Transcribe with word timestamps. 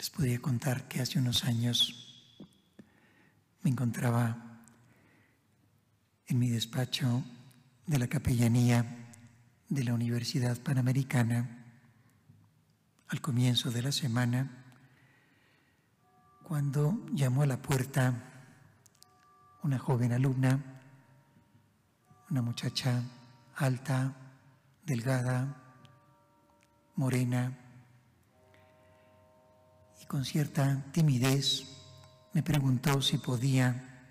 Les 0.00 0.08
podría 0.08 0.40
contar 0.40 0.88
que 0.88 1.02
hace 1.02 1.18
unos 1.18 1.44
años 1.44 2.24
me 3.60 3.68
encontraba 3.68 4.62
en 6.26 6.38
mi 6.38 6.48
despacho 6.48 7.22
de 7.86 7.98
la 7.98 8.06
capellanía 8.06 8.86
de 9.68 9.84
la 9.84 9.92
Universidad 9.92 10.56
Panamericana 10.56 11.66
al 13.08 13.20
comienzo 13.20 13.70
de 13.70 13.82
la 13.82 13.92
semana 13.92 14.64
cuando 16.44 17.04
llamó 17.12 17.42
a 17.42 17.46
la 17.46 17.60
puerta 17.60 18.14
una 19.62 19.78
joven 19.78 20.14
alumna, 20.14 20.80
una 22.30 22.40
muchacha 22.40 23.02
alta, 23.54 24.16
delgada, 24.82 25.60
morena, 26.96 27.69
con 30.10 30.24
cierta 30.24 30.90
timidez 30.90 31.62
me 32.32 32.42
preguntó 32.42 33.00
si 33.00 33.18
podía 33.18 34.10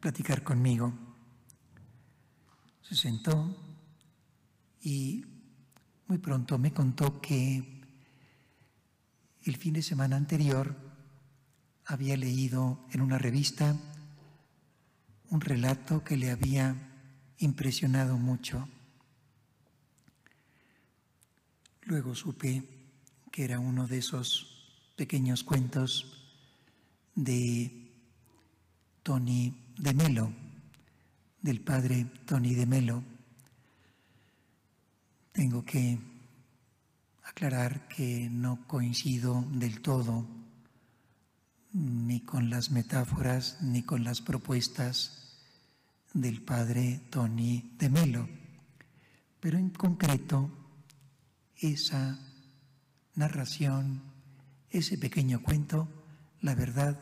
platicar 0.00 0.42
conmigo. 0.42 0.92
Se 2.82 2.96
sentó 2.96 3.56
y 4.82 5.24
muy 6.08 6.18
pronto 6.18 6.58
me 6.58 6.72
contó 6.72 7.20
que 7.20 7.62
el 9.44 9.56
fin 9.56 9.74
de 9.74 9.82
semana 9.82 10.16
anterior 10.16 10.74
había 11.84 12.16
leído 12.16 12.84
en 12.90 13.00
una 13.00 13.16
revista 13.16 13.76
un 15.30 15.40
relato 15.40 16.02
que 16.02 16.16
le 16.16 16.32
había 16.32 16.74
impresionado 17.38 18.18
mucho. 18.18 18.68
Luego 21.82 22.16
supe 22.16 22.64
que 23.30 23.44
era 23.44 23.60
uno 23.60 23.86
de 23.86 23.98
esos 23.98 24.55
pequeños 24.96 25.44
cuentos 25.44 26.26
de 27.14 27.92
Tony 29.02 29.54
de 29.78 29.94
Melo, 29.94 30.32
del 31.42 31.60
padre 31.60 32.06
Tony 32.24 32.54
de 32.54 32.66
Melo. 32.66 33.02
Tengo 35.32 35.64
que 35.64 35.98
aclarar 37.24 37.86
que 37.88 38.28
no 38.30 38.66
coincido 38.66 39.44
del 39.52 39.82
todo 39.82 40.26
ni 41.72 42.20
con 42.20 42.48
las 42.48 42.70
metáforas 42.70 43.58
ni 43.60 43.82
con 43.82 44.02
las 44.02 44.22
propuestas 44.22 45.36
del 46.14 46.40
padre 46.40 47.02
Tony 47.10 47.74
de 47.78 47.90
Melo, 47.90 48.26
pero 49.40 49.58
en 49.58 49.68
concreto 49.68 50.50
esa 51.58 52.18
narración, 53.14 54.15
ese 54.70 54.98
pequeño 54.98 55.42
cuento, 55.42 55.88
la 56.40 56.54
verdad 56.54 56.98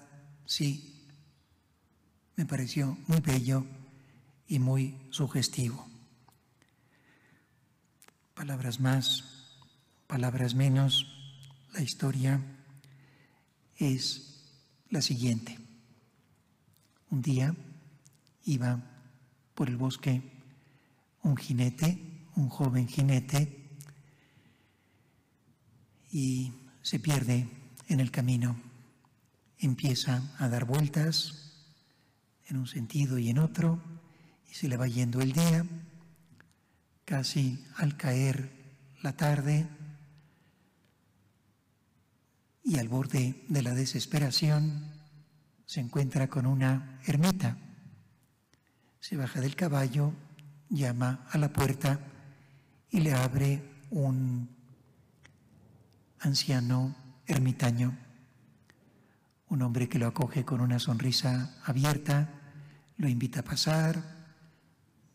sí, 0.47 1.07
me 2.37 2.47
pareció 2.47 2.97
muy 3.07 3.21
bello 3.21 3.65
y 4.49 4.59
muy 4.59 4.97
sugestivo. 5.11 5.87
Palabras 8.35 8.81
más, 8.81 9.25
palabras 10.07 10.55
menos, 10.55 11.07
la 11.73 11.83
historia 11.83 12.41
es 13.79 14.43
la 14.91 15.01
siguiente. 15.03 15.59
Un 17.11 17.23
día 17.23 17.55
iba 18.45 18.83
por 19.55 19.69
el 19.69 19.77
bosque 19.77 20.35
un 21.23 21.37
jinete, 21.37 21.99
un 22.37 22.49
joven 22.49 22.87
jinete, 22.87 23.61
y 26.13 26.53
se 26.85 27.01
pierde 27.01 27.49
en 27.89 27.99
el 27.99 28.11
camino. 28.11 28.57
Empieza 29.59 30.23
a 30.39 30.49
dar 30.51 30.67
vueltas 30.67 31.51
en 32.47 32.59
un 32.59 32.67
sentido 32.67 33.19
y 33.19 33.31
en 33.31 33.39
otro, 33.39 33.83
y 34.51 34.55
se 34.55 34.69
le 34.69 34.77
va 34.77 34.87
yendo 34.87 35.23
el 35.23 35.33
día. 35.33 35.65
Casi 37.07 37.65
al 37.77 37.97
caer 37.97 38.51
la 39.03 39.17
tarde, 39.17 39.67
y 42.63 42.79
al 42.79 42.89
borde 42.89 43.45
de 43.49 43.63
la 43.63 43.75
desesperación 43.75 44.93
se 45.65 45.81
encuentra 45.81 46.29
con 46.29 46.45
una 46.45 47.01
ermita. 47.07 47.57
Se 49.01 49.17
baja 49.17 49.41
del 49.41 49.57
caballo, 49.57 50.13
llama 50.69 51.27
a 51.31 51.39
la 51.39 51.51
puerta 51.51 51.99
y 52.91 53.01
le 53.01 53.15
abre 53.15 53.63
un 53.91 54.64
anciano 56.25 56.97
ermitaño, 57.27 57.97
un 59.49 59.63
hombre 59.63 59.89
que 59.89 59.99
lo 59.99 60.07
acoge 60.07 60.45
con 60.45 60.61
una 60.61 60.79
sonrisa 60.79 61.55
abierta, 61.65 62.41
lo 62.97 63.09
invita 63.09 63.41
a 63.41 63.45
pasar, 63.45 64.03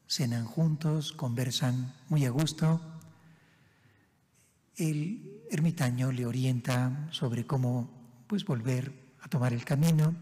cenan 0.08 0.46
juntos, 0.46 1.12
conversan 1.14 1.96
muy 2.09 2.25
a 2.25 2.30
gusto. 2.30 2.80
El 4.75 5.44
ermitaño 5.50 6.12
le 6.12 6.25
orienta 6.25 7.08
sobre 7.12 7.46
cómo 7.46 8.24
pues 8.28 8.46
volver 8.46 9.16
a 9.22 9.28
tomar 9.28 9.53
el 9.53 9.66
camino 9.66 10.16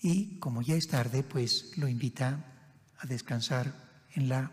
y 0.00 0.38
como 0.40 0.62
ya 0.62 0.74
es 0.74 0.88
tarde 0.88 1.22
pues 1.22 1.78
lo 1.78 1.86
invita 1.86 2.44
a 2.98 3.06
descansar 3.06 3.72
en 4.14 4.28
la 4.28 4.50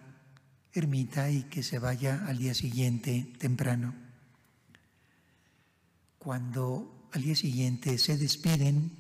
ermita 0.74 1.32
y 1.32 1.44
que 1.44 1.64
se 1.64 1.80
vaya 1.80 2.24
al 2.28 2.38
día 2.38 2.54
siguiente 2.54 3.34
temprano. 3.40 4.09
Cuando 6.30 7.10
al 7.12 7.24
día 7.24 7.36
siguiente 7.36 7.98
se 7.98 8.16
despiden, 8.16 8.92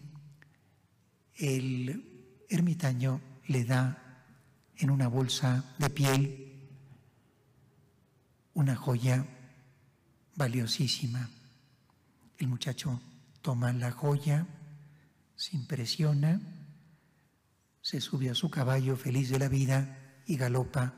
el 1.36 2.44
ermitaño 2.50 3.22
le 3.46 3.66
da 3.66 4.26
en 4.78 4.90
una 4.90 5.08
bolsa 5.08 5.76
de 5.78 5.92
piel 5.92 6.70
una 8.56 8.76
joya 8.76 9.28
valiosísima. 10.38 11.30
El 12.40 12.48
muchacho 12.48 13.00
toma 13.44 13.74
la 13.74 13.92
joya, 13.92 14.48
se 15.36 15.56
impresiona, 15.56 16.42
se 17.80 18.02
sube 18.02 18.32
a 18.32 18.34
su 18.34 18.50
caballo 18.50 18.98
feliz 18.98 19.30
de 19.30 19.38
la 19.38 19.50
vida 19.50 20.24
y 20.26 20.36
galopa 20.36 20.96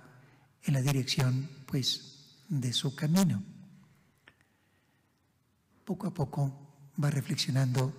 en 0.63 0.75
la 0.75 0.81
dirección 0.81 1.49
pues 1.65 2.45
de 2.47 2.71
su 2.71 2.95
camino. 2.95 3.43
Poco 5.91 6.07
a 6.07 6.13
poco 6.13 6.93
va 7.03 7.09
reflexionando 7.09 7.91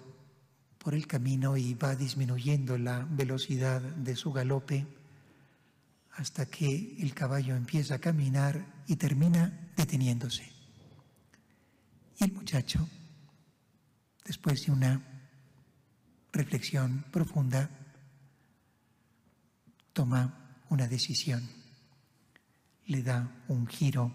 por 0.78 0.94
el 0.94 1.06
camino 1.06 1.58
y 1.58 1.74
va 1.74 1.94
disminuyendo 1.94 2.78
la 2.78 3.06
velocidad 3.10 3.82
de 3.82 4.16
su 4.16 4.32
galope 4.32 4.86
hasta 6.12 6.46
que 6.46 6.96
el 7.00 7.12
caballo 7.12 7.54
empieza 7.54 7.96
a 7.96 7.98
caminar 7.98 8.64
y 8.86 8.96
termina 8.96 9.70
deteniéndose. 9.76 10.50
Y 12.18 12.24
el 12.24 12.32
muchacho, 12.32 12.88
después 14.24 14.64
de 14.64 14.72
una 14.72 15.02
reflexión 16.32 17.04
profunda, 17.12 17.68
toma 19.92 20.56
una 20.70 20.88
decisión, 20.88 21.46
le 22.86 23.02
da 23.02 23.44
un 23.48 23.66
giro 23.66 24.10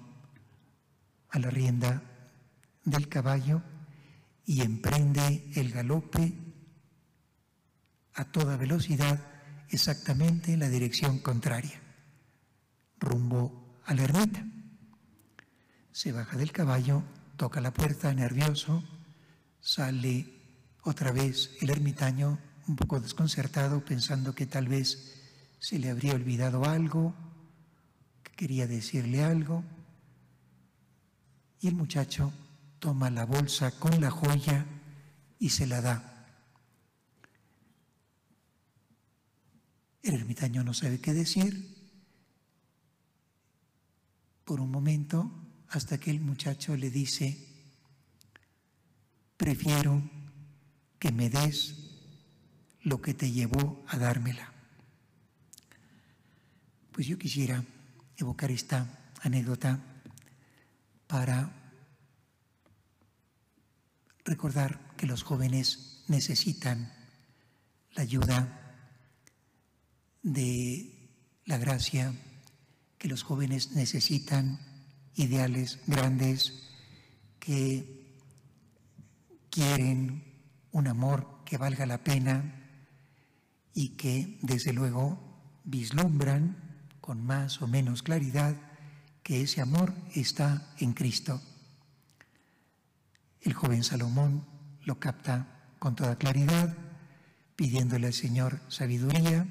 a 1.29 1.37
la 1.37 1.51
rienda 1.51 2.16
del 2.87 3.09
caballo 3.09 3.61
y 4.45 4.61
emprende 4.61 5.51
el 5.55 5.71
galope 5.71 6.33
a 8.13 8.23
toda 8.31 8.55
velocidad 8.55 9.19
exactamente 9.69 10.53
en 10.53 10.61
la 10.61 10.69
dirección 10.69 11.19
contraria, 11.19 11.81
rumbo 12.97 13.81
a 13.85 13.93
la 13.93 14.03
ermita. 14.03 14.45
Se 15.91 16.13
baja 16.13 16.37
del 16.37 16.53
caballo 16.53 17.03
toca 17.35 17.59
la 17.59 17.73
puerta 17.73 18.13
nervioso, 18.13 18.81
sale 19.59 20.25
otra 20.83 21.11
vez 21.11 21.57
el 21.59 21.69
ermitaño 21.69 22.39
un 22.67 22.77
poco 22.77 23.01
desconcertado 23.01 23.83
pensando 23.83 24.33
que 24.33 24.45
tal 24.45 24.69
vez 24.69 25.21
se 25.59 25.77
le 25.77 25.89
habría 25.89 26.13
olvidado 26.13 26.63
algo, 26.63 27.13
que 28.23 28.31
quería 28.31 28.65
decirle 28.65 29.25
algo. 29.25 29.63
Y 31.59 31.67
el 31.67 31.75
muchacho 31.75 32.31
toma 32.79 33.09
la 33.09 33.25
bolsa 33.25 33.71
con 33.79 33.99
la 33.99 34.11
joya 34.11 34.65
y 35.39 35.49
se 35.49 35.67
la 35.67 35.81
da. 35.81 36.13
El 40.03 40.15
ermitaño 40.15 40.63
no 40.63 40.73
sabe 40.73 40.99
qué 41.01 41.13
decir. 41.13 41.75
Por 44.45 44.61
un 44.61 44.71
momento 44.71 45.29
hasta 45.69 45.97
que 45.97 46.11
el 46.11 46.21
muchacho 46.21 46.77
le 46.77 46.89
dice, 46.89 47.37
prefiero 49.35 50.01
que 50.97 51.11
me 51.11 51.29
des 51.29 51.75
lo 52.83 53.01
que 53.01 53.13
te 53.13 53.31
llevó 53.31 53.83
a 53.87 53.97
dármela. 53.97 54.53
Pues 56.93 57.05
yo 57.05 57.17
quisiera 57.17 57.63
evocar 58.15 58.49
esta 58.49 59.11
anécdota 59.21 59.79
para 61.05 61.66
recordar 64.27 64.93
que 64.97 65.07
los 65.07 65.23
jóvenes 65.23 66.03
necesitan 66.07 66.93
la 67.93 68.01
ayuda 68.01 68.75
de 70.21 71.23
la 71.45 71.57
gracia, 71.57 72.13
que 72.97 73.07
los 73.07 73.23
jóvenes 73.23 73.71
necesitan 73.71 74.59
ideales 75.15 75.79
grandes, 75.87 76.69
que 77.39 78.05
quieren 79.49 80.23
un 80.71 80.87
amor 80.87 81.43
que 81.45 81.57
valga 81.57 81.85
la 81.85 82.03
pena 82.03 82.53
y 83.73 83.95
que 83.95 84.39
desde 84.41 84.73
luego 84.73 85.61
vislumbran 85.63 86.89
con 86.99 87.25
más 87.25 87.61
o 87.61 87.67
menos 87.67 88.03
claridad 88.03 88.57
que 89.23 89.41
ese 89.41 89.61
amor 89.61 89.93
está 90.13 90.75
en 90.79 90.91
Cristo. 90.91 91.41
El 93.47 93.53
joven 93.53 93.81
Salomón 93.81 94.45
lo 94.83 94.99
capta 94.99 95.47
con 95.79 95.95
toda 95.95 96.17
claridad, 96.17 96.75
pidiéndole 97.55 98.07
al 98.07 98.13
Señor 98.13 98.59
sabiduría. 98.67 99.47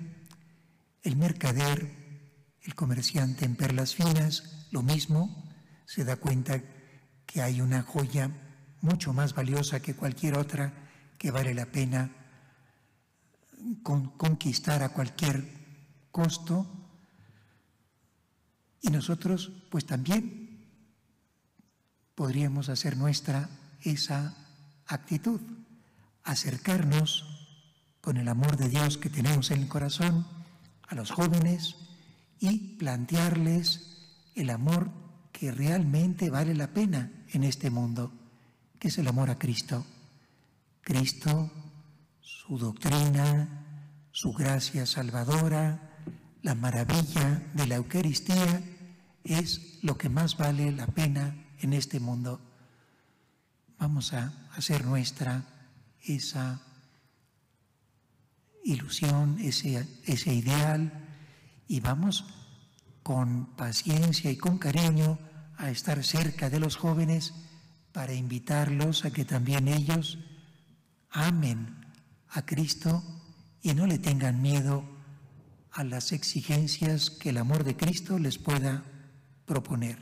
El 1.03 1.17
mercader, 1.17 2.53
el 2.61 2.75
comerciante 2.75 3.47
en 3.47 3.57
perlas 3.57 3.95
finas, 3.95 4.69
lo 4.71 4.83
mismo, 4.83 5.51
se 5.87 6.05
da 6.05 6.17
cuenta 6.17 6.63
que 7.25 7.41
hay 7.41 7.63
una 7.63 7.83
joya 7.83 8.31
mucho 8.83 9.15
más 9.15 9.33
valiosa 9.33 9.81
que 9.81 9.97
cualquier 9.97 10.37
otra 10.37 10.75
que 11.17 11.31
vale 11.31 11.55
la 11.55 11.65
pena 11.65 12.11
conquistar 13.83 14.83
a 14.83 14.91
cualquier 14.91 15.43
costo. 16.11 16.67
Y 18.83 18.91
nosotros, 18.91 19.51
pues 19.71 19.87
también 19.87 20.67
podríamos 22.15 22.69
hacer 22.69 22.99
nuestra 22.99 23.49
esa 23.91 24.35
actitud, 24.87 25.41
acercarnos 26.25 27.25
con 28.01 28.17
el 28.17 28.29
amor 28.29 28.57
de 28.57 28.69
Dios 28.69 28.99
que 28.99 29.11
tenemos 29.11 29.51
en 29.51 29.63
el 29.63 29.69
corazón 29.69 30.27
a 30.89 30.95
los 30.95 31.11
jóvenes 31.11 31.77
y 32.39 32.77
plantearles 32.77 34.31
el 34.35 34.51
amor 34.51 34.91
que 35.33 35.51
realmente 35.53 36.31
vale 36.31 36.55
la 36.55 36.69
pena 36.69 37.11
en 37.33 37.45
este 37.45 37.71
mundo, 37.71 38.13
que 38.79 38.89
es 38.89 38.99
el 38.99 39.09
amor 39.09 39.31
a 39.31 39.39
Cristo. 39.39 39.87
Cristo, 40.81 41.51
su 42.21 42.59
doctrina, 42.59 44.09
su 44.13 44.33
gracia 44.33 44.87
salvadora, 44.87 45.87
la 46.43 46.55
maravilla 46.55 47.43
de 47.55 47.67
la 47.67 47.77
Eucaristía 47.77 48.63
es 49.25 49.81
lo 49.83 49.99
que 49.99 50.09
más 50.09 50.37
vale 50.37 50.71
la 50.71 50.87
pena 50.87 51.45
en 51.59 51.73
este 51.73 51.99
mundo. 51.99 52.41
Vamos 53.79 54.13
a 54.13 54.33
hacer 54.57 54.85
nuestra 54.85 55.45
esa 56.03 56.61
ilusión, 58.65 59.39
ese, 59.41 59.87
ese 60.05 60.35
ideal, 60.35 60.93
y 61.69 61.81
vamos 61.81 62.25
con 63.03 63.57
paciencia 63.57 64.31
y 64.31 64.37
con 64.37 64.59
cariño 64.59 65.19
a 65.57 65.71
estar 65.71 66.03
cerca 66.05 66.51
de 66.51 66.61
los 66.61 66.77
jóvenes 66.77 67.35
para 67.93 68.13
invitarlos 68.13 69.05
a 69.05 69.11
que 69.11 69.25
también 69.25 69.69
ellos 69.69 70.19
amen 71.11 71.87
a 72.29 72.45
Cristo 72.45 73.03
y 73.63 73.75
no 73.75 73.87
le 73.87 73.99
tengan 73.99 74.43
miedo 74.43 74.85
a 75.71 75.85
las 75.85 76.13
exigencias 76.13 77.11
que 77.11 77.31
el 77.31 77.39
amor 77.39 77.65
de 77.65 77.77
Cristo 77.77 78.19
les 78.19 78.39
pueda 78.39 78.85
proponer. 79.45 79.99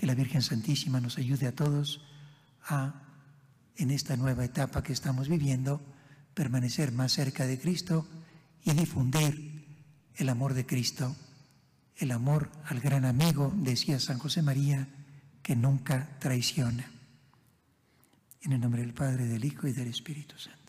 Que 0.00 0.06
la 0.06 0.14
Virgen 0.14 0.40
Santísima 0.40 0.98
nos 0.98 1.18
ayude 1.18 1.46
a 1.46 1.54
todos 1.54 2.00
a, 2.64 3.02
en 3.76 3.90
esta 3.90 4.16
nueva 4.16 4.46
etapa 4.46 4.82
que 4.82 4.94
estamos 4.94 5.28
viviendo, 5.28 5.82
permanecer 6.32 6.90
más 6.90 7.12
cerca 7.12 7.46
de 7.46 7.60
Cristo 7.60 8.08
y 8.64 8.70
difundir 8.70 9.66
el 10.16 10.30
amor 10.30 10.54
de 10.54 10.64
Cristo, 10.64 11.14
el 11.98 12.12
amor 12.12 12.50
al 12.64 12.80
gran 12.80 13.04
amigo, 13.04 13.52
decía 13.54 14.00
San 14.00 14.18
José 14.18 14.40
María, 14.40 14.88
que 15.42 15.54
nunca 15.54 16.16
traiciona. 16.18 16.90
En 18.40 18.52
el 18.52 18.60
nombre 18.62 18.80
del 18.80 18.94
Padre, 18.94 19.26
del 19.26 19.44
Hijo 19.44 19.68
y 19.68 19.74
del 19.74 19.88
Espíritu 19.88 20.38
Santo. 20.38 20.59